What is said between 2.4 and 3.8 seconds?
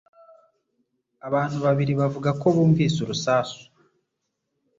ko bumvise urusasu